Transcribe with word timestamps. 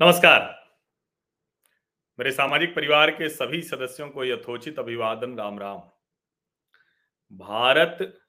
नमस्कार। 0.00 0.40
मेरे 2.18 2.32
सामाजिक 2.32 2.74
परिवार 2.74 3.10
के 3.10 3.28
सभी 3.28 3.62
सदस्यों 3.62 4.08
को 4.08 4.24
यथोचित 4.24 4.78
अभिवादन 4.78 5.36
राम 5.38 5.58
राम। 5.58 5.78
भारत 7.32 8.20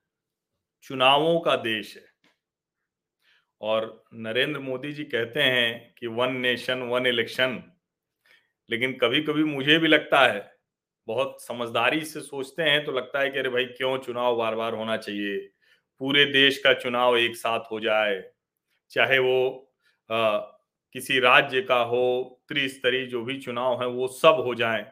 चुनावों 0.82 1.40
का 1.40 1.56
देश 1.56 1.96
है 1.98 2.06
और 3.62 4.04
नरेंद्र 4.14 4.60
मोदी 4.60 4.94
जी 4.94 5.04
कहते 5.04 5.44
हैं 5.44 5.94
कि 5.98 6.08
वन 6.08 6.34
नेशन 6.34 6.82
वन 6.82 7.08
इलेक्शन 7.08 7.64
लेकिन 8.70 8.94
कभी 8.94 9.22
कभी 9.22 9.44
मुझे 9.44 9.78
भी 9.78 9.88
लगता 9.88 10.28
है 10.28 10.58
बहुत 11.08 11.44
समझदारी 11.44 12.06
से 12.06 12.22
सोचते 12.22 12.64
हैं 12.64 12.86
तो 12.86 12.92
लगता 12.92 13.20
है 13.20 13.30
कि 13.30 13.40
अरे 13.40 13.50
भाई 13.50 13.66
क्यों 13.66 13.98
चुनाव 13.98 14.38
बार 14.38 14.56
बार 14.56 14.74
होना 14.74 14.98
चाहिए? 14.98 15.38
पूरे 16.00 16.26
देश 16.26 16.58
का 16.58 16.74
चुनाव 16.74 17.18
एक 17.18 17.36
साथ 17.36 17.72
हो 17.72 17.80
जाए 17.80 18.32
चाहे 18.90 19.20
वो 19.20 19.72
आ, 20.12 20.59
किसी 20.96 21.20
राज्य 21.20 21.62
का 21.62 21.80
हो, 21.82 22.42
त्रिस्तरीय 22.50 23.06
जो 23.06 23.24
भी 23.24 23.38
चुनाव 23.40 23.82
है, 23.82 23.88
वो 23.88 24.08
सब 24.10 24.44
हो 24.46 24.56
जाए। 24.56 24.86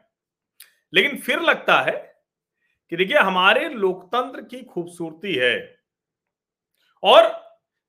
लेकिन 0.94 1.18
फिर 1.18 1.42
लगता 1.42 1.80
है 1.82 1.96
कि 2.92 2.96
देखिए, 2.96 3.18
हमारे 3.20 3.70
लोकतंत्र 3.70 4.42
की 4.42 4.62
खूबसूरती 4.64 5.34
है। 5.36 5.56
और 7.04 7.32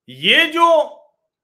ये 0.09 0.47
जो 0.47 0.85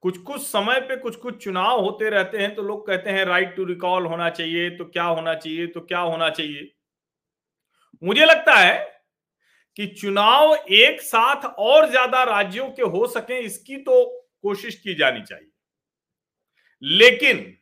कुछ 0.04 0.16
कुछ 0.18 0.40
समय 0.42 0.80
पे 0.80 0.96
कुछ 0.96 1.16
कुछ 1.16 1.42
चुनाव 1.44 1.80
होते 1.80 2.08
रहते 2.10 2.38
हैं 2.38 2.54
तो 2.54 2.62
लोग 2.62 2.86
कहते 2.86 3.10
हैं 3.10 3.24
राइट 3.24 3.54
टू 3.56 3.64
रिकॉल 3.64 4.06
होना 4.06 4.28
चाहिए 4.30 4.70
तो 4.70 4.84
क्या 4.86 5.04
होना 5.04 5.34
चाहिए 5.34 5.66
तो 5.66 5.80
क्या 5.82 5.98
होना 6.00 6.28
चाहिए? 6.30 6.70
मुझे 8.02 8.24
लगता 8.24 8.54
है 8.54 8.76
कि 9.76 9.86
चुनाव 9.94 10.54
एक 10.54 11.00
साथ 11.02 11.44
और 11.48 11.88
ज़्यादा 11.90 12.22
राज्यों 12.24 12.68
के 12.68 12.82
हो 12.84 13.06
सके, 13.08 13.38
इसकी 13.40 13.76
तो 13.78 14.04
कोशिश 14.42 14.74
की 14.76 14.94
जानी 14.94 15.22
चाहिए। 15.22 15.50
लेकिन 16.84 17.56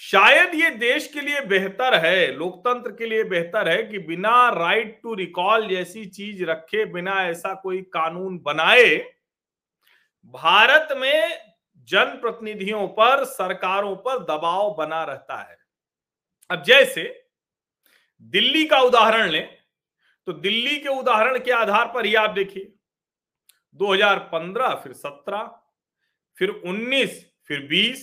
शायद 0.00 0.54
ये 0.54 0.70
देश 0.70 1.06
के 1.12 1.20
लिए 1.20 1.40
बेहतर 1.40 1.94
है, 1.94 2.32
लोकतंत्र 2.32 2.92
के 2.92 3.06
लिए 3.06 3.24
बेहतर 3.24 3.68
है 3.68 3.82
कि 3.82 3.98
बिना 3.98 4.48
राइट 4.50 4.98
टू 5.02 5.14
रिकॉल 5.14 5.68
जैसी 5.68 6.04
चीज़ 6.06 6.44
रखे, 6.44 6.84
बिना 6.84 7.22
ऐसा 7.22 7.54
कोई 7.54 7.80
कानून 7.92 8.38
बनाए, 8.38 8.96
भारत 10.34 10.88
में 10.96 11.38
जनप्रतिनिधियों 11.88 12.86
पर, 12.88 13.24
सरकारों 13.24 13.94
पर 13.96 14.18
दबाव 14.24 14.74
बना 14.74 15.02
रहता 15.04 15.36
है। 15.42 15.56
अब 16.50 16.62
जैसे 16.62 17.04
दिल्ली 18.22 18.64
का 18.64 18.78
उदाहरण 18.78 19.28
लें 19.28 19.58
तो 20.26 20.32
दिल्ली 20.32 20.76
के 20.76 20.88
उदाहरण 20.88 21.38
के 21.38 21.50
आधार 21.50 21.86
पर 21.94 22.06
ही 22.06 22.14
आप 22.14 22.30
देखिए 22.30 22.72
2015 23.80 24.74
फिर 24.74 24.92
17 24.96 25.48
फिर 26.38 26.50
19 26.66 27.18
फिर 27.48 27.66
20 27.68 28.02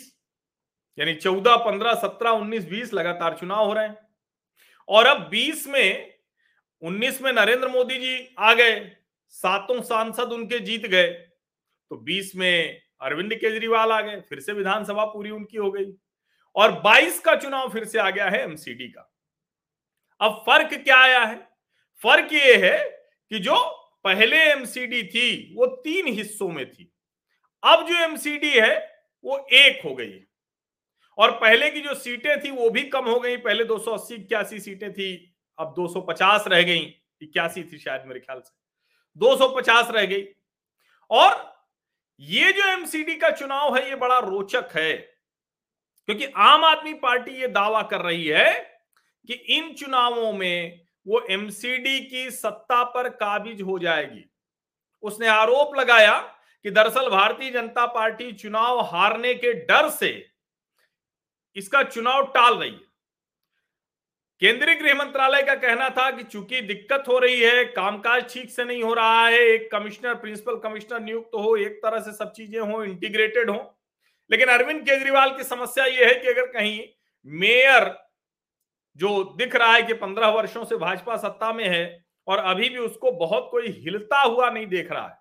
यानी 1.00 1.14
14 1.16 1.56
15 1.56 1.94
17 1.94 2.32
19 2.32 2.66
20 2.66 2.94
लगातार 2.94 3.38
चुनाव 3.38 3.66
हो 3.66 3.74
रहे 3.74 3.88
हैं। 3.88 3.98
और 4.88 5.06
अब 5.06 5.28
20 5.30 5.68
में 5.68 6.14
19 6.82 7.22
में 7.22 7.32
नरेंद्र 7.34 7.68
मोदी 7.68 7.98
जी 7.98 8.36
आ 8.40 8.54
गए, 8.54 8.80
सातों 9.30 9.82
सांसद 9.82 10.32
उनके 10.34 10.60
जीत 10.60 10.86
गए 10.86 11.08
तो 11.92 11.98
20 11.98 12.36
में 12.36 12.82
अरविंद 13.02 13.34
केजरीवाल 13.34 13.92
आ 13.92 14.02
गए, 14.02 14.20
फिर 14.20 14.40
से 14.40 14.54
विधानसभा 14.54 15.06
पूरी 15.06 15.30
उनकी 15.30 15.58
हो 15.58 15.72
गई। 15.72 15.92
और 16.56 16.72
22 16.82 17.20
का 17.20 17.36
चुनाव 17.36 17.70
फिर 17.70 17.86
से 17.86 18.00
आ 18.00 18.10
गया 18.10 18.30
है 18.30 18.42
एमसीडी 18.44 18.88
का। 18.88 19.10
अब 20.22 20.44
फ़र्क 20.48 20.74
क्या 20.74 20.98
आया 20.98 21.24
है? 21.24 21.36
फ़र्क 22.04 22.34
ये 22.34 22.56
है 22.58 22.78
कि 23.32 23.40
जो 23.40 23.56
पहले 24.04 24.38
एमसीडी 24.38 25.04
थी, 25.04 25.56
वो 25.56 25.66
तीन 25.66 26.08
हिस्सों 26.08 26.50
में 26.50 26.72
थी। 26.72 26.92
अब 27.64 27.88
जो 27.88 27.96
एमसीडी 27.96 28.50
है, 28.50 28.78
वो 29.24 29.48
एक 29.54 29.82
हो 29.86 29.96
गई 29.96 30.12
और 31.20 31.32
पहले 31.32 31.70
की 31.70 31.82
जो 31.82 31.94
सीटें 31.94 32.44
थी 32.44 32.52
वो 32.52 32.70
भी 32.70 32.84
कम 32.84 33.06
हो 33.06 33.20
गई। 33.20 33.38
पहले 33.38 33.64
280 33.64 34.16
इक्यासी 34.16 34.60
सीटें 34.60 34.94
थी, 34.94 35.36
अब 35.60 35.74
250 35.74 36.48
रह 36.48 36.64
गई। 36.64 36.96
इक्यासी 37.22 37.64
थी 37.64 37.78
शायद 37.78 38.04
मेरे 38.06 38.20
ख्याल 38.20 38.40
से। 38.40 38.52
250 39.18 39.92
रह 39.92 40.06
गई। 40.06 40.28
और 41.10 41.60
ये 42.20 42.52
जो 42.52 42.68
एमसीडी 42.68 43.16
का 43.16 43.30
चुनाव 43.30 43.76
है, 43.76 43.90
ये 43.90 43.96
बड़ा 43.96 44.20
रोचक 44.20 44.70
है, 44.76 44.94
क्योंकि 46.06 46.26
आम 46.26 46.64
आदमी 46.64 46.94
पार्टी 46.94 47.32
ये 47.32 47.48
दावा 47.48 47.82
कर 47.82 48.02
रही 48.02 48.28
है 48.28 48.80
कि 49.28 49.34
इन 49.34 49.74
चुनावों 49.74 50.34
में 50.34 50.82
वो 51.08 51.22
एमसीडी 51.32 52.00
की 52.00 52.32
सत्ता 52.32 52.84
पर 52.84 53.10
काबिज 53.10 53.62
हो 53.62 53.80
जाएगी। 53.80 54.30
उसने 55.02 55.28
आरोप 55.28 55.76
लगाया 55.76 56.20
कि 56.64 56.72
दरअसल 56.72 57.10
भारतीय 57.10 57.52
जनता 57.52 57.86
पार्टी 57.86 58.32
चुनाव 58.32 58.80
हारने 58.82 59.34
के 59.34 59.54
डर 59.54 59.90
से 59.90 60.29
इसका 61.56 61.82
चुनाव 61.86 62.26
टाल 62.34 62.58
रही 62.58 62.72
है। 62.72 62.88
केंद्रीय 64.42 64.76
गृह 64.76 64.94
मंत्रालय 64.96 65.42
का 65.44 65.56
कहना 65.56 65.90
था 65.90 66.10
कि 66.12 66.24
चूँकि 66.24 66.62
दिक्कत 66.64 67.04
हो 67.08 67.18
रही 67.20 67.40
है, 67.40 67.64
कामकाज 67.66 68.24
ठीक 68.30 68.52
से 68.52 68.64
नहीं 68.66 68.84
हो 68.84 68.94
रहा 68.94 69.26
है, 69.28 69.40
एक 69.40 69.70
कमिश्नर, 69.72 70.14
प्रिंसिपल 70.16 70.60
कमिश्नर 70.60 71.00
नियुक्त 71.00 71.30
तो 71.32 71.40
हो, 71.40 71.56
एक 71.58 71.80
तरह 71.84 72.00
से 72.00 72.12
सब 72.14 72.32
चीज़ें 72.32 72.60
हो, 72.62 72.84
इंटीग्रेटेड 72.84 73.50
हो, 73.50 73.60
लेकिन 74.30 74.50
अरविंद 74.50 74.82
केजरीवाल 74.82 75.36
की 75.38 75.44
समस्या 75.46 75.86
यह 75.86 76.08
है 76.08 76.14
कि 76.16 76.28
अगर 76.28 76.48
कहीं 76.50 76.80
मेयर 77.26 77.94
जो 79.00 79.24
दिख 79.38 79.56
रहा 79.56 79.74
है 79.74 79.82
कि 79.84 79.94
पंद्रह 79.96 80.28
वर्षों 80.30 80.64
से 80.66 80.78
भाजपा 80.78 81.18
सत्ता 81.18 81.52
में 81.54 81.68
है 81.68 81.86
और 82.28 82.40
अभी 82.40 82.70
भी 82.70 82.78
उसको 82.80 83.12
बहुत 83.12 83.48
कोई 83.52 83.72
हिलता 83.80 84.20
हुआ 84.20 84.50
नहीं 84.50 84.68
देख 84.68 84.92
रहा 84.92 85.08
है 85.08 85.18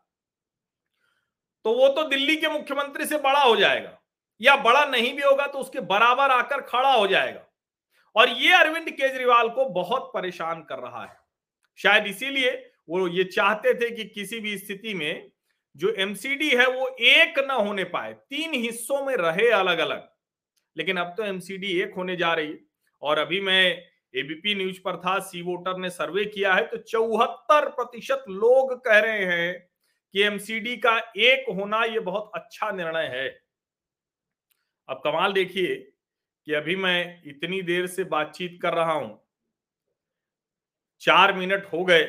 तो 1.64 1.72
वो 1.74 1.88
तो 1.88 2.08
दिल्ली 2.08 2.36
के 2.36 2.48
मुख्यमंत्री 2.48 3.06
से 3.06 3.18
बड़ा 3.18 3.40
हो 3.40 3.56
जाएगा। 3.56 3.97
या 4.40 4.56
बड़ा 4.58 4.84
नहीं 4.86 5.12
भी 5.16 5.22
होगा 5.22 5.46
तो 5.46 5.58
उसके 5.58 5.80
बराबर 5.82 6.30
आकर 6.30 6.60
खड़ा 6.62 6.92
हो 6.92 7.06
जाएगा। 7.06 7.44
और 8.16 8.28
ये 8.30 8.52
अरविंद 8.54 8.90
केजरीवाल 8.90 9.48
को 9.48 9.64
बहुत 9.72 10.10
परेशान 10.14 10.62
कर 10.62 10.78
रहा 10.78 11.04
है। 11.04 11.16
शायद 11.78 12.06
इसीलिए 12.06 12.50
वो 12.88 13.06
ये 13.08 13.24
चाहते 13.24 13.74
थे 13.74 13.90
कि 13.90 14.04
किसी 14.04 14.40
भी 14.40 14.56
स्थिति 14.58 14.94
में 14.94 15.30
जो 15.76 15.92
एमसीडी 15.98 16.48
है 16.50 16.66
वो 16.68 16.88
एक 16.88 17.38
न 17.40 17.50
होने 17.50 17.84
पाए, 17.84 18.12
तीन 18.12 18.54
हिस्सों 18.54 19.04
में 19.04 19.14
रहे 19.16 19.48
अलग 19.50 19.78
अलग 19.78 20.08
लेकिन 20.76 20.96
अब 20.96 21.14
तो 21.16 21.24
एमसीडी 21.24 21.72
एक 21.80 21.94
होने 21.96 22.16
जा 22.16 22.32
रही 22.34 22.48
है 22.48 22.58
और 23.02 23.18
अभी 23.18 23.40
मैं 23.40 23.62
एबीपी 24.14 24.54
न्यूज़ 24.54 24.78
पर 24.80 24.96
था, 24.96 25.18
सी 25.18 25.42
वोटर 25.42 25.76
ने 25.76 25.90
सर्वे 25.90 26.24
किया 26.24 26.54
है 26.54 26.66
तो 26.66 26.76
चौहत्तर 26.78 27.68
प्रतिशत 27.70 28.24
लोग 28.30 28.74
कह 28.84 28.98
रहे 28.98 29.24
हैं 29.24 29.52
कि 30.14 30.22
एमसीडी 30.22 30.76
का 30.76 30.96
एक 31.16 31.50
होना 31.50 31.82
यह 31.84 32.00
बहुत 32.00 32.30
अच्छा 32.34 32.70
निर्णय 32.70 33.06
है। 33.08 33.28
अब 34.88 35.00
कमाल 35.04 35.32
देखिए 35.32 35.74
कि 36.46 36.54
अभी 36.54 36.76
मैं 36.76 37.22
इतनी 37.26 37.60
देर 37.62 37.86
से 37.86 38.04
बातचीत 38.04 38.58
कर 38.62 38.74
रहा 38.74 38.92
हूँ। 38.92 39.18
चार 41.02 41.32
मिनट 41.32 41.66
हो 41.72 41.84
गए 41.84 42.06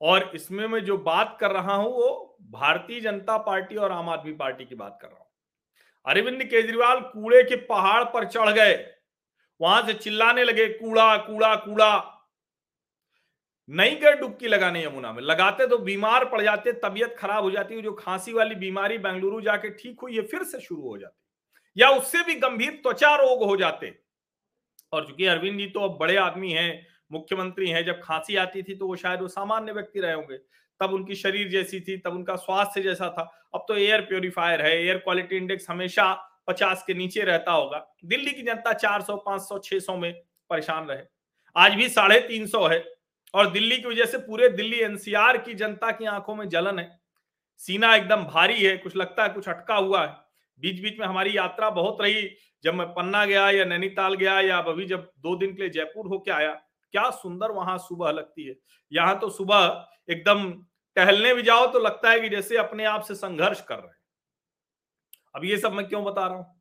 और 0.00 0.30
इसमें 0.34 0.66
मैं 0.66 0.80
जो 0.84 0.96
बात 0.98 1.36
कर 1.40 1.50
रहा 1.50 1.74
हूँ, 1.74 1.92
वो 1.92 2.38
भारतीय 2.50 3.00
जनता 3.00 3.36
पार्टी 3.38 3.76
और 3.76 3.92
आम 3.92 4.08
आदमी 4.08 4.32
पार्टी 4.32 4.64
की 4.64 4.74
बात 4.74 4.98
कर 5.02 5.08
रहा 5.08 5.18
हूँ। 5.18 5.26
अरविंद 6.06 6.42
केजरीवाल 6.44 7.00
कूड़े 7.02 7.42
के 7.42 7.56
पहाड़ 7.56 8.02
पर 8.04 8.24
चढ़ 8.24 8.50
गए। 8.50 8.74
वहाँ 9.60 9.86
से 9.86 9.94
चिल्लाने 9.94 10.44
लगे, 10.44 10.66
कूड़ा 10.68 11.16
कूड़ा 11.16 11.54
कूड़ा। 11.56 12.10
नहीं 13.68 13.96
गए 14.00 14.12
डुबकी 14.12 14.48
लगाने 14.48 14.84
यमुना 14.84 15.12
में। 15.12 15.22
लगाते 15.22 15.66
तो 15.66 15.78
बीमार 15.78 16.24
पड़ 16.24 16.40
जाते, 16.42 16.72
तबीयत 16.74 17.16
खराब 17.18 17.44
हो 17.44 17.50
जाती, 17.50 17.80
जो 17.82 17.92
खांसी 17.92 18.32
वाली 18.32 18.54
बीमारी 18.54 18.98
बेंगलुरु 18.98 19.40
जाके 19.40 19.70
ठीक 19.70 20.00
हुई 20.00 20.16
है 20.16 20.22
फिर 20.22 20.42
से 20.42 20.60
शुरू 20.60 20.82
हो 20.82 20.96
जाती। 20.98 21.23
या 21.76 21.88
उससे 21.88 22.22
भी 22.22 22.34
गंभीर 22.34 22.80
त्वचा 22.82 23.14
रोग 23.16 23.42
हो 23.42 23.56
जाते। 23.56 23.94
और 24.92 25.06
चूँकि 25.06 25.26
अरविंद 25.26 25.58
जी 25.58 25.66
तो 25.66 25.80
अब 25.80 25.96
बड़े 25.98 26.16
आदमी 26.16 26.52
हैं, 26.52 26.86
मुख्यमंत्री 27.12 27.70
हैं, 27.70 27.84
जब 27.84 28.00
खांसी 28.02 28.36
आती 28.36 28.62
थी 28.62 28.74
तो 28.74 28.86
वो 28.86 28.96
शायद 28.96 29.20
वो 29.20 29.28
सामान्य 29.28 29.72
व्यक्ति 29.72 30.00
रहे 30.00 30.12
होंगे। 30.12 30.36
तब 30.80 30.92
उनकी 30.92 31.14
शरीर 31.14 31.48
जैसी 31.48 31.80
थी, 31.80 31.96
तब 31.96 32.12
उनका 32.12 32.36
स्वास्थ्य 32.36 32.82
जैसा 32.82 33.08
था। 33.08 33.22
अब 33.54 33.64
तो 33.68 33.76
एयर 33.76 34.00
प्योरीफायर 34.00 34.62
है, 34.62 34.72
एयर 34.76 34.98
क्वालिटी 34.98 35.36
इंडेक्स 35.36 35.70
हमेशा 35.70 36.12
पचास 36.46 36.82
के 36.86 36.94
नीचे 36.94 37.22
रहता 37.22 37.52
होगा। 37.52 37.94
दिल्ली 38.04 38.32
की 38.32 38.42
जनता 38.42 38.72
चार 38.72 39.02
सौ, 39.02 39.16
पाँच 39.16 39.40
सौ 39.82 39.96
में 39.96 40.12
परेशान 40.50 40.86
रहे। 40.86 41.02
आज 41.56 41.74
भी 41.74 41.88
साढ़े 41.88 42.18
तीन 42.20 42.46
सौ 42.46 42.66
है 42.66 42.84
और 43.34 43.50
दिल्ली 43.50 43.76
की 43.76 43.88
वजह 43.88 44.04
से 44.04 44.18
पूरे 44.18 44.48
दिल्ली 44.48 44.80
एनसीआर 44.80 45.38
की 45.38 45.54
जनता 45.54 45.90
की 45.90 46.04
आँखों 46.04 46.34
में 46.34 46.48
जलन 46.48 46.78
है। 46.78 47.00
सीना 47.60 47.94
एकदम 47.96 48.24
भारी 48.24 48.62
है, 48.62 48.76
कुछ 48.76 48.96
लगता 48.96 49.22
है 49.22 49.28
कुछ 49.28 49.48
अटका 49.48 49.74
हुआ 49.74 50.06
है। 50.06 50.23
बीच 50.60 50.80
बीच 50.82 50.98
में 50.98 51.06
हमारी 51.06 51.36
यात्रा 51.36 51.70
बहुत 51.70 52.00
रही। 52.00 52.28
जब 52.64 52.74
मैं 52.74 52.86
पन्ना 52.88 53.24
गया 53.24 53.50
या 53.50 53.64
नैनीताल 53.64 54.14
गया 54.14 54.40
या 54.40 54.58
अभी 54.58 54.86
जब 54.86 55.10
दो 55.18 55.36
दिन 55.36 55.54
के 55.54 55.62
लिए 55.62 55.70
जयपुर 55.70 56.06
होके 56.06 56.30
आया, 56.30 56.52
क्या 56.94 57.10
सुंदर 57.10 57.50
वहाँ 57.50 57.78
सुबह 57.78 58.10
लगती 58.10 58.44
है। 58.44 58.54
यहाँ 58.92 59.18
तो 59.18 59.30
सुबह 59.30 59.86
एकदम 60.10 60.52
टहलने 60.96 61.34
भी 61.34 61.42
जाओ 61.42 61.66
तो 61.66 61.78
लगता 61.78 62.10
है 62.10 62.20
कि 62.20 62.28
जैसे 62.28 62.56
अपने 62.56 62.84
आप 62.84 63.02
से 63.02 63.14
संघर्ष 63.14 63.60
कर 63.60 63.74
रहे 63.74 63.86
हैं। 63.86 64.02
अब 65.34 65.44
ये 65.44 65.56
सब 65.58 65.72
मैं 65.72 65.88
क्यों 65.88 66.04
बता 66.04 66.26
रहा 66.26 66.36
हूँ? 66.36 66.60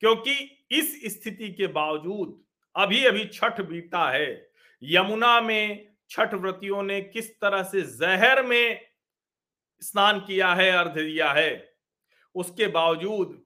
क्योंकि 0.00 0.32
इस 0.70 1.14
स्थिति 1.14 1.48
के 1.48 1.66
बावजूद 1.66 2.44
अभी 2.76 3.04
अभी 3.04 3.24
छठ 3.24 3.60
बीता 3.60 4.10
है। 4.10 4.50
यमुना 4.82 5.40
में 5.40 5.88
छठ 6.10 6.34
व्रतियों 6.34 6.82
ने 6.82 7.00
किस 7.00 7.40
तरह 7.40 7.62
से 7.62 7.82
जहर 7.82 8.42
में 8.42 8.80
स्नान 9.82 10.20
किया 10.20 10.52
है 10.54 10.70
अर्ध 10.70 10.92
दिया 10.92 11.32
है 11.32 11.67
उसके 12.38 12.66
बावजूद 12.66 13.42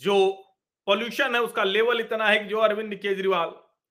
जो 0.00 0.42
पॉल्यूशन 0.86 1.34
है, 1.34 1.40
उसका 1.40 1.64
लेवल 1.64 2.00
इतना 2.00 2.26
है 2.26 2.38
कि 2.38 2.44
जो 2.44 2.58
अरविंद 2.58 2.94
केजरीवाल 2.94 3.48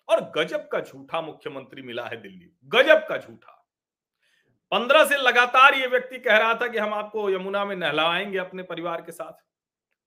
और 0.09 0.31
गजब 0.35 0.67
का 0.67 0.79
झूठा 0.79 1.21
मुख्यमंत्री 1.21 1.81
मिला 1.81 2.05
है 2.05 2.21
दिल्ली। 2.21 2.51
गजब 2.65 3.07
का 3.09 3.17
झूठा। 3.17 3.61
पंद्रह 4.71 5.05
से 5.05 5.17
लगातार 5.17 5.75
ये 5.75 5.87
व्यक्ति 5.87 6.19
कह 6.19 6.37
रहा 6.37 6.53
था 6.53 6.67
कि 6.67 6.77
हम 6.77 6.93
आपको 6.93 7.29
यमुना 7.29 7.65
में 7.65 7.75
नहलाएँगे 7.75 8.37
अपने 8.37 8.63
परिवार 8.63 9.01
के 9.01 9.11
साथ, 9.11 9.33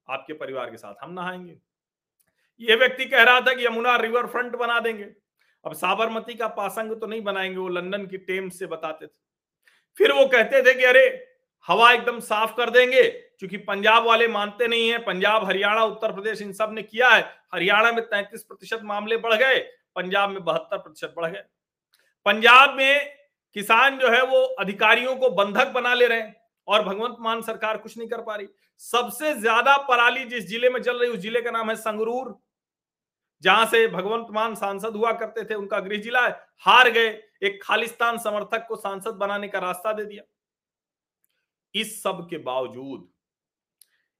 आपके 0.08 0.32
परिवार 0.32 0.70
के 0.70 0.76
साथ 0.76 0.94
हम 1.02 1.12
नहाएँगे। 1.12 1.58
ये 2.60 2.76
व्यक्ति 2.76 3.04
कह 3.04 3.22
रहा 3.22 3.40
था 3.40 3.54
कि 3.54 3.66
यमुना 3.66 3.96
रिवर 3.96 4.26
फ्रंट 4.26 4.56
बना 4.56 4.80
देंगे। 4.80 5.04
अब 5.64 5.72
साबरमती 5.72 6.34
का 6.34 6.48
पासंग 6.48 7.00
तो 7.00 7.06
नहीं 7.06 7.20
बनाएँगे, 7.20 7.56
वो 7.56 7.68
लंदन 7.68 8.06
की 8.06 8.18
टेम्स 8.18 8.58
से 8.58 8.66
बताते 8.66 9.06
थे। 9.06 9.10
फिर 9.98 10.12
वो 10.12 10.26
कहते 10.26 10.62
थे 10.62 10.74
कि 10.74 10.84
अरे, 10.84 11.28
हवा 11.66 11.92
एकदम 11.92 12.20
साफ़ 12.20 12.56
कर 12.56 12.70
देंगे 12.70 13.27
क्योंकि 13.42 13.56
पंजाब 13.58 14.04
वाले 14.04 14.26
मानते 14.28 14.66
नहीं 14.68 14.88
है, 14.90 14.98
पंजाब, 14.98 15.44
हरियाणा, 15.44 15.82
उत्तर 15.84 16.12
प्रदेश 16.12 16.42
इन 16.42 16.52
सबने 16.52 16.82
किया 16.82 17.08
है। 17.08 17.20
हरियाणा 17.54 17.92
में 17.92 18.02
तैंतीस 18.02 18.42
प्रतिशत 18.42 18.80
मामले 18.84 19.16
बढ़ 19.18 19.34
गए, 19.34 19.58
पंजाब 19.96 20.30
में 20.30 20.42
बहत्तर 20.44 20.78
प्रतिशत 20.78 21.14
बढ़ 21.16 21.30
गए। 21.30 21.42
पंजाब 22.26 22.74
में 22.76 23.16
किसान 23.56 23.98
जो 23.98 24.08
है 24.08 24.22
वो 24.24 24.42
अधिकारियों 24.56 25.14
को 25.16 25.28
बंधक 25.32 25.68
बना 25.72 25.94
ले 25.94 26.06
रहे 26.06 26.20
हैं 26.20 26.34
और 26.68 26.82
भगवंत 26.84 27.16
मान 27.20 27.42
सरकार 27.42 27.76
कुछ 27.76 27.96
नहीं 27.98 28.08
कर 28.08 28.22
पा 28.22 28.34
रही। 28.34 28.46
सबसे 28.82 29.34
ज़्यादा 29.34 29.76
पराली 29.84 30.24
जिस 30.24 30.46
ज़िले 30.46 30.68
में 30.70 30.80
चल 30.82 30.98
रही 30.98 31.10
उस 31.10 31.18
ज़िले 31.18 31.40
का 31.40 31.50
नाम 31.50 31.70
है 31.70 31.76
संगरूर, 31.76 32.38
जहाँ 33.42 33.66
से 33.66 33.86
भगवंत 33.88 34.26
मान 34.30 34.54
सांसद 34.54 34.96
हुआ 34.96 35.12
करते 35.12 35.44
थे, 35.44 35.54
उनका 35.54 35.78
गृह 35.80 36.00
जिला 36.00 36.26
है, 36.26 36.30
हार 36.58 36.90
गए, 36.90 37.08
एक 37.42 37.60
खालिस्तान 37.62 38.18
समर्थक 38.18 38.66
को 38.68 38.76
सांसद 38.76 39.14
बनाने 39.14 39.48
का 39.48 39.58
रास्ता 39.58 39.92
दे 39.92 40.04
दिया। 40.04 40.22
इस 41.74 42.02
सब 42.02 42.26
के 42.30 42.38
बावजूद 42.38 43.08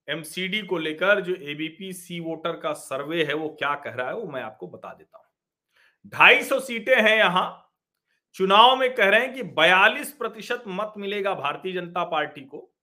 एमसीडी 0.09 0.63
को 0.63 0.79
लेकर 0.79 1.21
जो 1.21 1.35
एबीपी 1.35 1.93
सी 1.93 2.21
वोटर 2.21 2.53
का 2.53 2.73
सर्वे 2.73 3.25
है, 3.25 3.35
वो 3.35 3.49
क्या 3.49 3.75
कह 3.75 3.91
रहा 3.91 4.09
है, 4.09 4.15
वो 4.15 4.27
मैं 4.27 4.43
आपको 4.43 4.67
बता 4.69 4.95
देता 4.95 5.19
हूँ। 5.19 5.25
ढाई 6.15 6.43
सौ 6.43 6.61
सीटें 6.61 7.03
हैं 7.03 7.17
यहाँ। 7.19 7.65
चुनाव 8.35 8.77
में 8.77 8.95
कह 8.95 9.09
रहे 9.09 9.21
हैं 9.21 9.35
कि 9.35 9.43
42 9.43 10.13
प्रतिशत 10.13 10.63
मत 10.67 10.93
मिलेगा 10.97 11.35
भारतीय 11.35 11.73
जनता 11.73 12.05
पार्टी 12.05 12.41
को। 12.41 12.75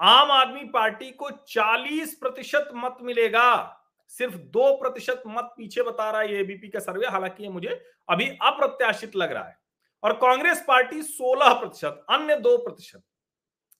आम 0.00 0.30
आदमी 0.30 0.64
पार्टी 0.64 1.10
को 1.10 1.30
40 1.30 2.14
प्रतिशत 2.14 2.68
मत 2.74 2.96
मिलेगा। 3.02 3.78
सिर्फ़ 4.08 4.36
दो 4.36 4.76
प्रतिशत 4.76 5.22
मत 5.26 5.54
पीछे 5.56 5.82
बता 5.82 6.10
रहा 6.10 6.20
है 6.20 6.34
एबीपी 6.34 6.68
का 6.68 6.78
सर्वे 6.78 7.06
हालाँकि 7.06 7.42
ये 7.42 7.48
मुझे 7.48 7.84
अभी 8.08 8.26
अप्रत्याशित 8.26 9.16
लग 9.16 9.32
रहा 9.32 9.44
है। 9.44 9.60
और 10.02 10.12
कांग्रेस 10.12 10.64
पार्टी 10.68 11.02
16 11.02 11.52
प्रतिशत, 11.52 12.04
अन्य 12.10 12.36
दो 12.36 12.56
प्रतिशत। 12.56 13.02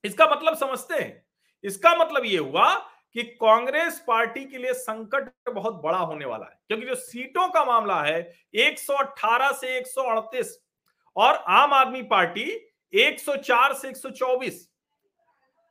इसका 0.05 0.27
मतलब 0.27 0.57
समझते 0.57 0.95
हैं 0.95 1.22
इसका 1.65 1.95
मतलब 1.97 2.25
ये 2.25 2.39
हुआ 2.39 2.75
कि 3.17 3.23
कांग्रेस 3.23 4.03
पार्टी 4.07 4.45
के 4.45 4.59
लिए 4.59 4.73
संकट 4.75 5.31
बहुत 5.51 5.81
बड़ा 5.83 5.99
होने 5.99 6.25
वाला 6.25 6.47
है, 6.47 6.59
क्योंकि 6.69 6.87
जो 6.87 6.95
सीटों 6.95 7.49
का 7.49 7.65
मामला 7.65 8.01
है 8.03 8.21
118 8.57 9.53
से 9.53 9.79
138 9.79 10.59
और 11.17 11.35
आम 11.51 11.73
आदमी 11.75 12.03
पार्टी 12.05 12.51
104 12.93 13.75
से 13.75 13.89
124 13.89 14.69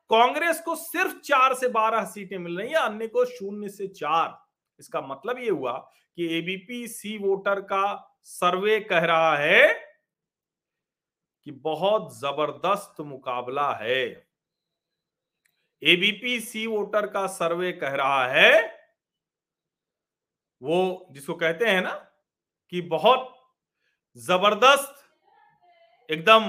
कांग्रेस 0.10 0.62
को 0.62 0.76
सिर्फ़ 0.76 1.20
चार 1.20 1.54
से 1.54 1.68
बारह 1.70 2.06
सीटें 2.06 2.38
मिल 2.38 2.58
रही 2.58 2.70
है, 2.70 2.78
अन्य 2.78 3.08
को 3.08 3.26
शून्य 3.28 3.70
से 3.70 3.88
चार। 3.90 4.38
इसका 4.80 5.02
मतलब 5.02 5.40
ये 5.40 5.50
हुआ 5.50 5.72
कि 6.18 6.38
एबीपी 6.38 6.88
सी 6.88 7.18
वोटर 7.18 7.62
का 7.64 8.18
सर्वे 8.24 8.80
कह 8.82 9.00
रहा 9.02 9.36
है 9.38 9.68
कि 11.48 11.52
बहुत 11.54 12.14
ज़बरदस्त 12.16 13.02
मुकाबला 13.02 13.72
है। 13.74 14.31
एबीपी 15.82 16.40
सी 16.42 16.66
वोटर 16.68 17.06
का 17.08 17.26
सर्वे 17.30 17.72
कह 17.74 17.96
रहा 17.96 18.26
है, 18.28 18.80
वो 20.62 21.08
जिसको 21.12 21.34
कहते 21.36 21.66
हैं 21.66 21.82
ना, 21.82 21.94
कि 22.74 22.82
बहुत 22.84 23.34
ज़बरदस्त 24.18 24.96
एकदम 26.10 26.44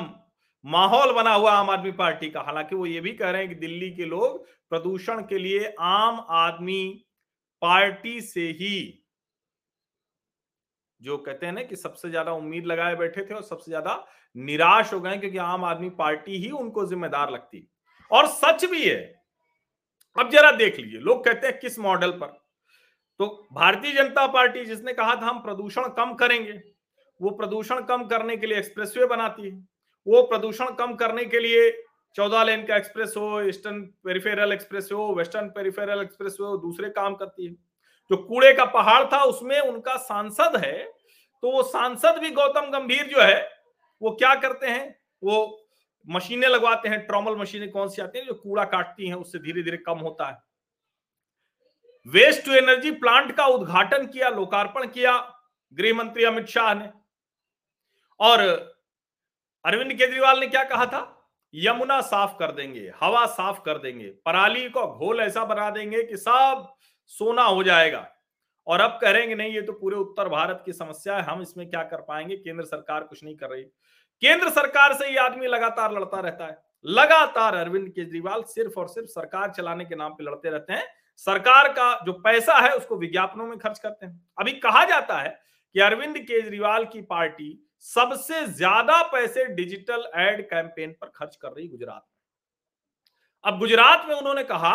माहौल 0.64 1.12
बना 1.12 1.32
हुआ 1.32 1.52
आम 1.52 1.70
आदमी 1.70 1.92
पार्टी 1.92 2.28
का। 2.30 2.40
हालाँकि 2.40 2.74
वो 2.76 2.86
ये 2.86 3.00
भी 3.00 3.12
कह 3.12 3.30
रहे 3.30 3.42
हैं 3.42 3.48
कि 3.48 3.54
दिल्ली 3.56 3.90
के 3.90 4.04
लोग 4.06 4.46
प्रदूषण 4.70 5.22
के 5.22 5.38
लिए 5.38 5.74
आम 5.80 6.26
आदमी 6.30 7.04
पार्टी 7.62 8.20
से 8.20 8.48
ही, 8.50 9.04
जो 11.00 11.16
कहते 11.18 11.46
हैं 11.46 11.52
ना 11.52 11.62
कि 11.62 11.76
सबसे 11.76 12.10
ज़्यादा 12.10 12.32
उम्मीद 12.32 12.66
लगाए 12.66 12.94
बैठे 12.96 13.24
थे 13.24 13.34
और 13.34 13.42
सबसे 13.42 13.70
ज़्यादा 13.70 14.04
निराश 14.36 14.92
हो 14.92 15.00
गए 15.00 15.16
क्योंकि 15.18 15.38
आम 15.38 15.64
आदमी 15.64 15.90
पार्टी 15.98 16.36
ही 16.38 16.50
उनको 16.52 16.86
जिम्मेदार 16.86 17.30
लगती। 17.30 17.66
और 18.10 18.26
सच 18.28 18.64
भी 18.64 18.82
है 18.84 19.21
अब 20.16 20.30
जरा 20.30 20.50
देख 20.52 20.78
लीजिए, 20.78 21.00
लोग 21.00 21.24
कहते 21.24 21.46
हैं 21.46 21.58
किस 21.58 21.78
मॉडल 21.78 22.10
पर? 22.12 22.26
तो 23.20 23.26
भारतीय 23.52 23.92
जनता 23.92 24.26
पार्टी 24.28 24.64
जिसने 24.64 24.92
कहा 24.92 25.14
था 25.16 25.26
हम 25.26 25.38
प्रदूषण 25.40 25.88
कम 25.96 26.14
करेंगे, 26.14 26.52
वो 27.20 27.30
प्रदूषण 27.32 27.80
कम 27.84 28.04
करने 28.06 28.36
के 28.36 28.46
लिए 28.46 28.58
एक्सप्रेसवे 28.58 29.06
बनाती 29.06 29.48
है। 29.48 29.56
वो 30.06 30.22
प्रदूषण 30.22 30.70
कम 30.74 30.94
करने 30.94 31.24
के 31.24 31.40
लिए 31.40 31.70
चौदह 32.16 32.42
लेन 32.44 32.64
का 32.66 32.76
एक्सप्रेस 32.76 33.14
हो 33.16 33.40
ईस्टर्न 33.42 33.80
पेरिफेरल 34.04 34.52
एक्सप्रेस 34.52 34.88
हो 34.92 35.14
वेस्टर्न 35.14 35.48
पेरिफेरल 35.50 36.00
एक्सप्रेस 36.00 36.36
हो, 36.40 36.56
दूसरे 36.58 36.88
काम 36.90 37.14
करती 37.14 37.46
है। 37.46 37.52
जो 38.10 38.16
कूड़े 38.18 38.52
का 38.52 38.64
पहाड़ 38.66 39.04
था 39.12 39.22
उसमें 39.24 39.58
उनका 39.60 39.96
सांसद 39.98 40.56
है 40.56 40.82
तो 41.42 41.50
वो 41.52 41.62
सांसद 41.64 42.18
भी 42.20 42.30
गौतम 42.32 42.70
गंभीर 42.70 43.06
जो 43.06 43.20
है, 43.20 43.48
वो 44.02 44.10
क्या 44.12 44.34
करते 44.36 44.66
हैं? 44.66 44.94
वो 45.22 45.61
मशीनें 46.08 46.48
लगवाते 46.48 46.88
हैं, 46.88 47.06
ट्रॉमल 47.06 47.36
मशीनें 47.36 47.70
कौन 47.70 47.88
सी 47.88 48.02
आती 48.02 48.18
हैं, 48.18 48.26
जो 48.26 48.34
कूड़ा 48.34 48.64
काटती 48.64 49.06
हैं, 49.06 49.14
उससे 49.14 49.38
धीरे 49.38 49.62
धीरे 49.62 49.76
कम 49.76 49.98
होता 49.98 50.30
है। 50.30 50.42
वेस्ट 52.06 52.44
टू 52.44 52.52
एनर्जी 52.52 52.90
प्लांट 52.90 53.36
का 53.36 53.46
उद्घाटन 53.46 54.06
किया, 54.06 54.28
लोकार्पण 54.28 54.86
किया 54.86 55.38
गृह 55.72 55.94
मंत्री 55.94 56.24
अमित 56.24 56.46
शाह 56.46 56.74
ने। 56.74 56.90
और 58.20 58.40
अरविंद 59.64 59.92
केजरीवाल 59.92 60.40
ने 60.40 60.46
क्या 60.46 60.64
कहा 60.64 60.86
था? 60.86 61.30
यमुना 61.54 62.00
साफ़ 62.00 62.38
कर 62.38 62.52
देंगे, 62.52 62.92
हवा 63.00 63.26
साफ़ 63.26 63.60
कर 63.62 63.78
देंगे, 63.78 64.10
पराली 64.10 64.70
को 64.70 64.86
घोल 64.86 65.20
ऐसा 65.20 65.44
बना 65.44 65.70
देंगे 65.70 66.02
कि 66.02 66.16
सब 66.16 66.74
सोना 67.06 67.42
हो 67.42 67.62
जाएगा। 67.62 68.12
और 68.66 68.80
अब 68.80 68.90
कह 68.90 69.12
कहेंगे, 69.12 69.34
नहीं, 69.34 69.52
ये 69.52 69.62
तो 69.62 69.72
पूरे 69.72 69.96
उत्तर 69.96 70.28
भारत 70.28 70.62
की 70.66 70.72
समस्या 70.72 71.16
है, 71.16 71.22
हम 71.22 71.42
इसमें 71.42 71.70
क्या 71.70 71.82
कर 71.82 72.00
पाएँगे? 72.00 72.36
केंद्र 72.36 72.64
सरकार 72.64 73.04
कुछ 73.04 73.24
नहीं 73.24 73.36
कर 73.36 73.50
रही। 73.50 73.64
केंद्र 74.22 74.50
सरकार 74.50 74.92
से 74.94 75.08
ये 75.10 75.16
आदमी 75.18 75.46
लगातार 75.46 75.92
लड़ता 75.92 76.20
रहता 76.20 76.46
है। 76.46 76.58
लगातार 76.84 77.54
अरविंद 77.56 77.88
केजरीवाल 77.88 78.42
सिर्फ़ 78.48 78.78
और 78.80 78.88
सिर्फ़ 78.88 79.08
सरकार 79.10 79.50
चलाने 79.50 79.84
के 79.84 79.94
नाम 79.94 80.12
पे 80.12 80.24
लड़ते 80.24 80.50
रहते 80.50 80.72
हैं। 80.72 80.86
सरकार 81.18 81.68
का 81.68 81.92
जो 82.06 82.12
पैसा 82.20 82.58
है, 82.58 82.70
उसको 82.70 82.96
विज्ञापनों 82.96 83.46
में 83.46 83.58
खर्च 83.58 83.78
करते 83.78 84.06
हैं। 84.06 84.20
अभी 84.38 84.52
कहा 84.60 84.84
जाता 84.84 85.18
है 85.18 85.28
कि 85.74 85.80
अरविंद 85.80 86.18
केजरीवाल 86.18 86.84
की 86.84 87.00
पार्टी 87.02 87.68
सबसे 87.84 88.44
ज़्यादा 88.48 89.02
पैसे 89.02 89.44
डिजिटल 89.54 90.04
एड 90.18 90.42
कैंपेन 90.50 90.92
पर 90.92 91.06
खर्च 91.08 91.36
कर 91.36 91.48
रही 91.48 91.66
गुजरात 91.68 92.04
में। 92.04 93.52
अब 93.52 93.58
गुजरात 93.58 94.04
में 94.08 94.14
उन्होंने 94.14 94.42
कहा 94.44 94.74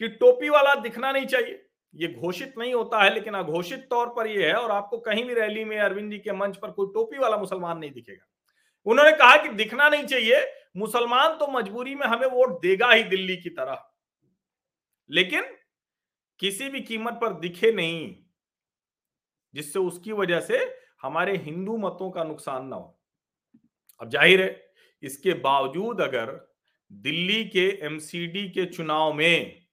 कि 0.00 0.08
टोपी 0.10 0.48
वाला 0.48 0.74
दिखना 0.80 1.10
नहीं 1.12 1.26
चाहिए। 1.26 1.60
ये 1.94 2.08
घोषित 2.10 2.54
नहीं 2.58 2.74
होता 2.74 3.02
है, 3.02 3.12
लेकिन 3.14 3.34
अघोषित 3.34 3.86
तौर 3.90 4.06
पर 4.08 4.26
यह 4.26 4.46
है 4.46 4.54
और 4.54 4.70
आपको 4.70 4.98
कहीं 5.00 5.24
भी 5.24 5.34
रैली 5.34 5.64
में 5.64 5.78
अरविंद 5.78 6.10
जी 6.10 6.18
के 6.18 6.32
मंच 6.34 6.56
पर 6.56 6.70
कोई 6.70 6.86
टोपी 6.94 7.18
वाला 7.18 7.36
मुसलमान 7.36 7.78
नहीं 7.78 7.90
दिखेगा। 7.92 8.26
उन्होंने 8.86 9.12
कहा 9.12 9.36
कि 9.36 9.48
दिखना 9.54 9.88
नहीं 9.88 10.04
चाहिए, 10.04 10.44
मुसलमान 10.76 11.36
तो 11.38 11.46
मजबूरी 11.48 11.94
में 11.94 12.06
हमें 12.06 12.26
वोट 12.28 12.60
देगा 12.62 12.90
ही 12.90 13.02
दिल्ली 13.04 13.36
की 13.36 13.50
तरह। 13.50 13.84
लेकिन 15.10 15.56
किसी 16.40 16.68
भी 16.68 16.80
कीमत 16.82 17.18
पर 17.20 17.32
दिखे 17.40 17.70
नहीं, 17.72 18.14
जिससे 19.54 19.78
उसकी 19.78 20.12
वजह 20.12 20.40
से 20.40 20.58
हमारे 21.02 21.36
हिंदू 21.36 21.76
मतों 21.78 22.10
का 22.10 22.24
नुकसान 22.24 22.66
ना 22.66 22.76
हो। 22.76 22.98
अब 24.00 24.10
ज़ाहिर 24.10 24.42
है, 24.42 24.72
इसके 25.02 25.34
बावजूद 25.40 26.00
अगर 26.00 26.32
दिल्ली 26.90 27.44
के 27.46 27.68
एमसीडी 27.86 28.48
के 28.48 28.64
चुनाव 28.66 29.12
में 29.12 29.64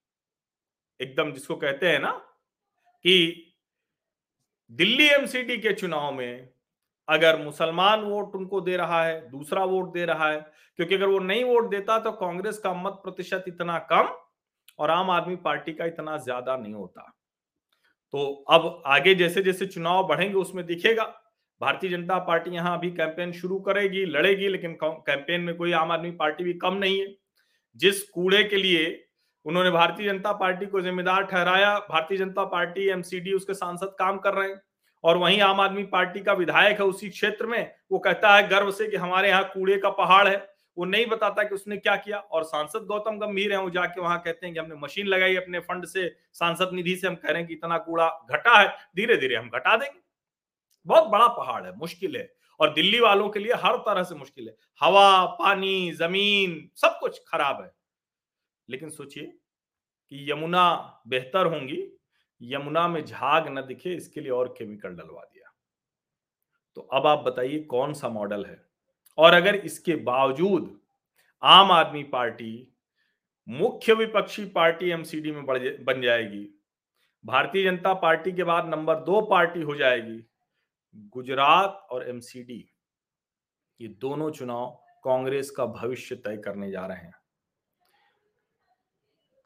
एकदम 0.99 1.31
जिसको 1.33 1.55
कहते 1.55 1.89
हैं 1.89 1.99
ना 1.99 2.11
कि 3.05 3.47
दिल्ली 4.71 5.07
एमसीडी 5.07 5.57
के 5.57 5.73
चुनाव 5.73 6.11
में 6.13 6.49
अगर 7.07 7.37
मुसलमान 7.37 8.01
वोट 8.01 8.35
उनको 8.35 8.61
दे 8.61 8.75
रहा 8.77 9.03
है, 9.03 9.29
दूसरा 9.29 9.63
वोट 9.65 9.93
दे 9.93 10.05
रहा 10.05 10.29
है, 10.29 10.39
क्योंकि 10.79 10.95
अगर 10.95 11.07
वो 11.07 11.19
नहीं 11.21 11.43
वोट 11.43 11.69
देता 11.69 11.97
तो 11.99 12.11
कांग्रेस 12.13 12.57
का 12.57 12.73
मत 12.73 12.99
प्रतिशत 13.03 13.43
इतना 13.47 13.77
कम 13.91 14.09
और 14.79 14.91
आम 14.91 15.09
आदमी 15.11 15.35
पार्टी 15.37 15.73
का 15.73 15.85
इतना 15.85 16.17
ज़्यादा 16.19 16.55
नहीं 16.57 16.73
होता। 16.73 17.01
तो 18.13 18.23
अब 18.49 18.81
आगे 18.87 19.15
जैसे 19.15 19.41
जैसे 19.43 19.65
चुनाव 19.67 20.07
बढ़ेंगे 20.07 20.35
उसमें 20.35 20.65
दिखेगा, 20.65 21.03
भारतीय 21.61 21.89
जनता 21.89 22.17
पार्टी 22.21 22.51
यहाँ 22.51 22.77
अभी 22.77 22.89
कैंपेन 22.91 23.31
शुरू 23.33 23.59
करेगी, 23.61 24.05
लड़ेगी, 24.07 24.47
लेकिन 24.47 24.77
कैंपेन 24.83 25.41
में 25.41 25.55
कोई 25.57 25.71
आम 25.73 25.91
आदमी 25.91 26.11
पार्टी 26.13 26.43
भी 26.43 26.53
कम 26.55 26.73
नहीं 26.75 26.99
है। 26.99 27.13
जिस 27.79 28.01
कूड़े 28.05 28.43
के 28.43 28.57
लिए 28.57 29.07
उन्होंने 29.45 29.69
भारतीय 29.71 30.07
जनता 30.07 30.31
पार्टी 30.33 30.65
को 30.65 30.81
जिम्मेदार 30.81 31.23
ठहराया, 31.25 31.77
भारतीय 31.81 32.17
जनता 32.17 32.43
पार्टी 32.45 32.87
एमसीडी 32.89 33.33
उसके 33.33 33.53
सांसद 33.53 33.95
काम 33.99 34.17
कर 34.19 34.33
रहे 34.33 34.49
हैं। 34.49 34.61
और 35.03 35.17
वहीं 35.17 35.41
आम 35.41 35.59
आदमी 35.59 35.83
पार्टी 35.83 36.19
का 36.19 36.33
विधायक 36.33 36.79
है 36.79 36.85
उसी 36.85 37.09
क्षेत्र 37.09 37.45
में, 37.45 37.75
वो 37.91 37.99
कहता 37.99 38.35
है 38.35 38.47
गर्व 38.47 38.71
से 38.71 38.87
कि 38.87 38.97
हमारे 38.97 39.29
यहाँ 39.29 39.43
कूड़े 39.43 39.77
का 39.77 39.89
पहाड़ 39.89 40.27
है। 40.27 40.51
वो 40.77 40.85
नहीं 40.85 41.05
बताता 41.05 41.43
कि 41.43 41.55
उसने 41.55 41.77
क्या 41.77 41.95
किया। 41.95 42.17
और 42.17 42.43
सांसद 42.43 42.79
गौतम 42.79 43.19
गंभीर 43.19 43.53
है, 43.53 43.61
वो 43.61 43.69
जाके 43.69 44.01
वहाँ 44.01 44.21
कहते 44.21 44.45
हैं 44.45 44.53
कि 44.53 44.59
हमने 44.59 44.75
मशीन 44.75 45.07
लगाई 45.07 45.35
अपने 45.35 45.59
फंड 45.59 45.85
से, 45.85 46.15
सांसद 46.33 46.69
निधि 46.73 46.95
से, 46.95 47.07
हम 47.07 47.15
कह 47.15 47.29
रहे 47.29 47.37
हैं 47.37 47.47
कि 47.47 47.53
इतना 47.53 47.77
कूड़ा 47.77 48.27
घटा 48.31 48.59
है 48.59 48.67
धीरे 48.67 49.17
धीरे 49.17 49.35
हम 49.35 49.49
घटा 49.49 49.77
देंगे। 49.77 49.99
बहुत 50.85 51.03
बड़ा 51.03 51.27
पहाड़ 51.27 51.65
है, 51.65 51.75
मुश्किल 51.75 52.17
है। 52.17 52.33
और 52.59 52.73
दिल्ली 52.73 52.99
वालों 52.99 53.29
के 53.29 53.39
लिए 53.39 53.53
हर 53.53 53.75
तरह 53.77 54.03
से 54.03 54.15
मुश्किल 54.15 54.47
है। 54.47 54.55
हवा, 54.81 55.25
पानी, 55.25 55.91
ज़मीन, 55.91 56.69
सब 56.75 56.97
कुछ 56.99 57.21
खराब 57.27 57.61
है। 57.63 57.71
लेकिन 58.69 58.89
सोचिए 58.89 59.23
कि 60.09 60.31
यमुना 60.31 60.99
बेहतर 61.07 61.45
होंगी 61.45 62.00
यमुना 62.41 62.87
में 62.87 63.03
झाग 63.05 63.47
न 63.47 63.61
दिखे, 63.61 63.93
इसके 63.93 64.21
लिए 64.21 64.31
और 64.31 64.47
केमिकल 64.57 64.89
डलवा 64.89 65.21
दिया। 65.23 65.53
तो 66.77 66.81
अब 66.81 67.07
आप 67.07 67.19
बताइए 67.19 67.59
कौन 67.59 67.93
सा 67.93 68.09
मॉडल 68.09 68.45
है? 68.45 68.61
और 69.17 69.33
अगर 69.33 69.55
इसके 69.55 69.95
बावजूद 69.95 70.79
आम 71.43 71.71
आदमी 71.71 72.03
पार्टी, 72.03 72.67
मुख्य 73.47 73.93
विपक्षी 73.93 74.45
पार्टी 74.45 74.89
एमसीडी 74.89 75.31
में 75.31 75.45
बन 75.45 76.01
जाएगी, 76.01 76.47
भारतीय 77.25 77.63
जनता 77.63 77.93
पार्टी 77.93 78.31
के 78.31 78.43
बाद 78.43 78.65
नंबर 78.65 78.95
दो 78.95 79.21
पार्टी 79.21 79.61
हो 79.61 79.75
जाएगी, 79.75 80.23
गुजरात 80.95 81.87
और 81.91 82.09
एमसीडी 82.09 82.65
ये 83.79 83.87
दोनों 83.87 84.29
चुनाव 84.31 84.69
कांग्रेस 85.03 85.49
का 85.49 85.65
भविष्य 85.65 86.15
तय 86.15 86.37
करने 86.37 86.71
जा 86.71 86.85
रहे 86.85 86.97
हैं। 86.97 87.13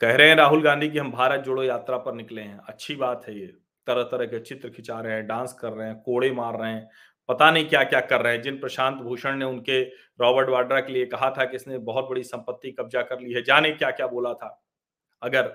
कह 0.02 0.16
रहे 0.16 0.30
हैं 0.30 0.36
राहुल 0.36 0.62
गांधी 0.64 0.90
की 0.90 0.98
हम 0.98 1.12
भारत 1.12 1.42
जोड़ो 1.42 1.64
यात्रा 1.64 1.98
पर 1.98 2.14
निकले 2.14 2.42
हैं। 2.42 2.58
अच्छी 2.60 2.96
बात 2.96 3.26
है 3.28 3.40
ये। 3.40 3.46
तरह 3.88 4.04
तरह 4.04 4.26
के 4.26 4.40
चित्र 4.40 4.70
खिंचा 4.70 5.00
रहे 5.00 5.14
हैं, 5.14 5.26
डांस 5.28 5.54
कर 5.54 5.72
रहे 5.72 5.88
हैं, 5.88 6.00
कोड़े 6.02 6.32
मार 6.32 6.60
रहे 6.60 6.72
हैं, 6.72 6.90
पता 7.30 7.50
नहीं 7.52 7.66
क्या 7.66 7.84
क्या 7.84 8.00
कर 8.02 8.22
रहे 8.22 8.34
हैं। 8.34 8.42
जिन 8.42 8.58
प्रशांत 8.60 8.96
भूषण 8.96 9.36
ने 9.36 9.46
उनके 9.46 9.82
रॉबर्ट 10.22 10.50
वाड्रा 10.50 10.80
के 10.80 10.94
लिए 10.94 11.06
कहा 11.06 11.30
था 11.30 11.46
कि 11.46 11.56
इसने 11.56 11.78
बहुत 11.80 12.10
बड़ी 12.10 12.24
संपत्ति 12.24 12.72
कब्जा 12.72 13.02
कर 13.02 13.20
ली 13.20 13.34
है, 13.34 13.42
जाने 13.44 13.72
क्या 13.72 13.92
क्या 13.92 14.08
बोला 14.08 14.34
था। 14.34 14.50
अगर 15.22 15.52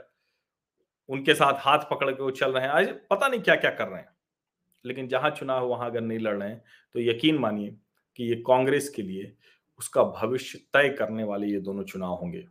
उनके 1.09 1.35
साथ 1.35 1.55
हाथ 1.59 1.79
पकड़ 1.91 2.11
के 2.11 2.23
वो 2.23 2.31
चल 2.31 2.53
रहे 2.53 2.63
हैं, 2.63 2.71
आज 2.71 2.89
पता 3.11 3.29
नहीं 3.29 3.41
क्या 3.41 3.57
क्या 3.57 3.71
कर 3.71 3.89
रहे 3.89 4.01
हैं। 4.01 4.09
लेकिन 4.85 5.09
जहाँ 5.09 5.31
चुनाव 5.31 5.67
वहाँ 5.67 5.91
अगर 5.91 6.01
नहीं 6.01 6.19
लड़ 6.19 6.37
रहे 6.37 6.49
हैं 6.49 6.63
तो 6.95 7.01
यकीन 7.01 7.39
मानिए 7.39 7.71
कि 8.19 8.25
ये 8.25 8.35
कांग्रेस 8.47 8.89
के 8.89 9.03
लिए 9.03 9.33
उसका 9.79 10.03
भविष्य 10.05 10.59
तय 10.73 10.89
करने 10.89 11.25
वाले 11.25 11.47
ये 11.47 11.61
दोनों 11.61 11.85
चुनाव 11.85 12.15
होंगे। 12.15 12.47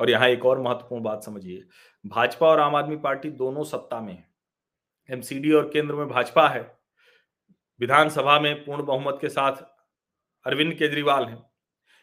और 0.00 0.10
यहाँ 0.10 0.28
एक 0.28 0.44
और 0.44 0.60
महत्वपूर्ण 0.60 1.02
बात 1.02 1.24
समझिए। 1.24 1.64
भाजपा 2.04 2.46
और 2.46 2.60
आम 2.60 2.76
आदमी 2.76 2.96
पार्टी 2.96 3.30
दोनों 3.30 3.64
सत्ता 3.64 4.00
में 4.00 4.12
है। 4.12 4.26
एमसीडी 5.08 5.52
और 5.52 5.68
केंद्र 5.68 5.94
में 5.94 6.08
भाजपा 6.08 6.48
है। 6.48 6.60
विधानसभा 7.80 8.38
में 8.40 8.64
पूर्ण 8.64 8.82
बहुमत 8.82 9.18
के 9.20 9.28
साथ 9.28 9.64
अरविंद 10.46 10.74
केजरीवाल 10.74 11.24
हैं। 11.24 11.42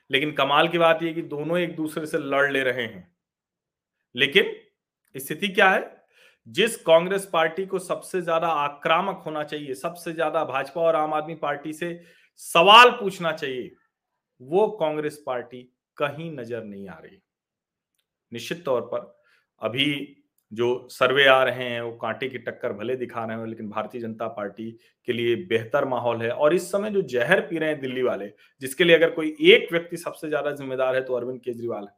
लेकिन 0.10 0.32
कमाल 0.32 0.68
की 0.68 0.78
बात 0.78 1.04
यह 1.04 1.14
कि 1.14 1.22
दोनों 1.22 1.58
एक 1.58 1.76
दूसरे 1.76 2.06
से 2.06 2.18
लड़ 2.18 2.52
ले 2.52 2.64
रहे 2.64 2.84
हैं। 2.84 3.16
लेकिन 4.16 4.56
स्थिति 5.16 5.48
क्या 5.48 5.70
है? 5.70 6.00
जिस 6.48 6.76
कांग्रेस 6.78 7.30
पार्टी 7.34 7.66
को 7.66 7.80
सबसे 7.80 8.22
ज़्यादा 8.22 8.48
आक्रामक 8.48 9.24
होना 9.26 9.44
चाहिए, 9.44 9.74
सबसे 9.74 10.14
ज़्यादा 10.14 10.44
भाजपा 10.46 10.82
और 10.82 10.96
आम 10.96 11.14
आदमी 11.14 11.36
पार्टी 11.36 11.74
से 11.74 12.00
सवाल 12.38 12.92
पूछना 12.92 13.32
चाहिए, 13.32 13.72
वो 14.42 14.68
कांग्रेस 14.72 15.22
पार्टी 15.26 15.62
कहीं 15.98 16.32
नज़र 16.32 16.64
नहीं 16.64 16.88
आ 16.90 16.98
रही। 17.00 17.22
निश्चित 18.32 18.64
तौर 18.66 18.82
पर 18.94 19.14
अभी 19.62 20.18
जो 20.52 20.88
सर्वे 20.92 21.26
आ 21.26 21.44
रहे 21.44 21.64
हैं, 21.64 21.82
वो 21.82 21.92
कांटे 21.94 22.28
की 22.30 22.38
टक्कर 22.40 22.74
भले 22.74 22.96
दिखा 22.98 23.24
रहे 23.26 23.38
हैं, 23.38 23.46
लेकिन 23.48 23.70
भारतीय 23.70 24.02
जनता 24.02 24.28
पार्टी 24.30 24.70
के 25.08 25.14
लिए 25.14 25.36
बेहतर 25.48 25.86
माहौल 25.88 26.22
है। 26.22 26.30
और 26.32 26.54
इस 26.54 26.72
समय 26.72 26.90
जो 26.92 27.02
जहर 27.04 27.42
पी 27.42 27.58
रहे 27.58 27.70
हैं 27.70 27.80
दिल्ली 27.80 28.02
वाले, 28.04 28.28
जिसके 28.62 28.84
लिए 28.84 28.96
अगर 28.96 29.10
कोई 29.12 29.36
एक 29.44 29.72
व्यक्ति 29.72 29.98
सबसे 29.98 30.28
ज़्यादा 30.28 30.52
जिम्मेदार 30.54 30.96
है 30.96 31.02
तो 31.04 31.14
अरविंद 31.16 31.40
केजरीवाल 31.42 31.84
है। 31.84 31.94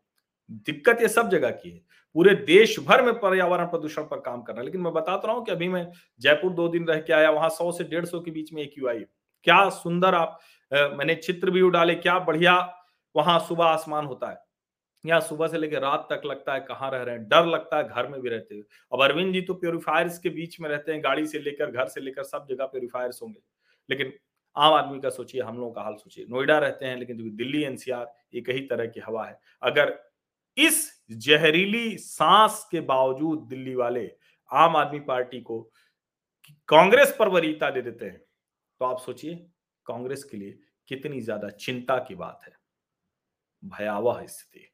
दिक्कत 0.66 1.02
ये 1.02 1.08
सब 1.08 1.30
जगह 1.30 1.50
की 1.52 1.70
है। 1.70 1.82
पूरे 2.16 2.34
देश 2.38 2.80
भर 2.82 3.02
में 3.02 3.13
पर्यावरण 3.20 3.66
प्रदूषण 3.68 4.04
पर 4.04 4.20
काम 4.20 4.42
कर 4.42 4.54
रहा 4.54 4.60
है। 4.60 4.66
लेकिन 4.66 4.82
मैं 4.82 4.94
बताता 4.94 5.28
रहा 5.28 5.36
हूँ 5.36 5.46
कि 5.46 5.52
अभी 5.52 5.68
मैं 5.70 5.86
जयपुर 6.22 6.52
दो 6.54 6.68
दिन 6.70 6.88
रह 6.88 7.00
के 7.00 7.13
आया, 7.13 7.30
वहाँ 7.32 7.50
सौ 7.50 7.72
से 7.72 7.84
डेढ़ 7.86 8.06
सौ 8.06 8.20
के 8.20 8.32
बीच 8.32 8.54
में 8.54 8.62
एक 8.63 8.78
यू 8.78 8.88
आई 8.88 9.00
क्या 9.46 9.70
सुंदर 9.72 10.16
आप 10.16 10.40
मैंने 10.72 11.16
चित्र 11.18 11.52
भी 11.52 11.70
डाले 11.72 11.96
क्या 11.98 12.18
बढ़िया 12.22 12.56
वहाँ 13.16 13.40
सुबह 13.40 13.66
आसमान 13.66 14.06
होता 14.06 14.30
है। 14.30 14.38
यहाँ 15.03 15.19
सुबह 15.22 15.48
से 15.48 15.57
लेकर 15.57 15.81
रात 15.81 16.07
तक 16.12 16.22
लगता 16.25 16.53
है 16.53 16.60
कहाँ 16.62 16.89
रह 16.91 17.01
रहे 17.01 17.15
हैं, 17.15 17.27
डर 17.29 17.45
लगता 17.45 17.77
है 17.77 17.83
घर 17.86 18.07
में 18.07 18.19
भी 18.22 18.29
रहते 18.29 18.55
हुए। 18.55 18.63
अब 18.91 19.03
अरविंद 19.03 19.33
जी 19.33 19.41
तो 19.41 19.53
प्योरीफायर्स 19.55 20.19
के 20.19 20.29
बीच 20.31 20.60
में 20.60 20.69
रहते 20.69 20.91
हैं, 20.91 21.03
गाड़ी 21.03 21.25
से 21.27 21.39
लेकर, 21.39 21.72
घर 21.72 21.88
से 21.88 22.01
लेकर 22.01 22.24
सब 22.24 22.45
जगह 22.50 22.65
प्योरीफायर्स 22.67 23.22
होंगे। 23.22 23.39
लेकिन 23.89 24.13
आम 24.55 24.74
आदमी 24.74 25.00
का 25.00 25.10
सोचिए, 25.10 25.41
हम 25.41 25.57
लोगों 25.57 25.72
का 25.72 25.81
हाल 25.81 25.95
सोचिए। 25.95 26.25
नोएडा 26.29 26.57
रहते 26.60 26.86
हैं, 26.86 26.98
लेकिन 26.98 27.36
दिल्ली 27.36 27.63
एनसीआर 27.63 28.13
एक 28.33 28.50
ही 28.50 28.62
तरह 28.67 28.86
की 28.88 29.00
हवा 29.00 29.25
है। 29.25 29.39
अगर 29.63 29.98
इस 30.57 31.05
जहरीली 31.12 31.98
सांस 31.98 32.67
के 32.72 32.79
बावजूद 32.81 33.48
दिल्ली 33.50 33.75
वाले 33.75 34.10
आम 34.51 34.75
आदमी 34.77 35.00
पार्टी 35.01 35.39
को 35.41 35.62
कांग्रेस 36.69 37.15
पर 37.19 37.27
वरीयता 37.29 37.69
दे 37.69 37.81
देते 37.81 38.05
हैं 38.05 38.22
तो 38.81 38.86
आप 38.86 39.00
सोचिए, 39.00 39.36
कांग्रेस 39.86 40.24
के 40.24 40.38
लिए 40.38 40.60
कितनी 40.89 41.22
ज़्यादा 41.22 41.50
चिंता 41.50 41.98
की 42.00 42.15
बात 42.15 42.39
है। 42.43 42.53
भयावह 43.63 44.25
स्थिति। 44.27 44.69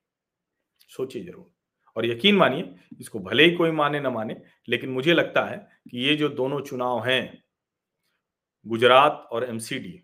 सोचिए 0.89 1.23
ज़रूर। 1.23 1.51
और 1.95 2.05
यकीन 2.05 2.35
मानिए, 2.35 2.75
इसको 2.99 3.19
भले 3.19 3.43
ही 3.43 3.55
कोई 3.55 3.71
माने 3.71 3.99
ना 3.99 4.09
माने, 4.09 4.41
लेकिन 4.69 4.89
मुझे 4.89 5.13
लगता 5.13 5.45
है 5.45 5.57
कि 5.89 5.97
ये 5.99 6.15
जो 6.15 6.29
दोनों 6.29 6.61
चुनाव 6.61 7.03
हैं, 7.05 7.43
गुजरात 8.65 9.27
और 9.31 9.43
एमसीडी 9.43 9.99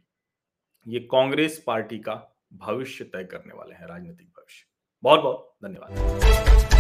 ये 0.88 1.00
कांग्रेस 1.12 1.64
पार्टी 1.68 2.00
का 2.00 2.14
भविष्य 2.54 3.04
तय 3.06 3.24
करने 3.24 3.54
वाले 3.54 3.76
हैं, 3.76 3.88
राजनीतिक 3.88 4.28
भविष्य। 4.28 4.66
बहुत 5.04 5.20
बहुत 5.20 5.54
धन्यवाद। 5.64 6.75